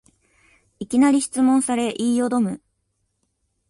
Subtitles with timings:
[0.79, 2.59] いきなり質問され言いよどむ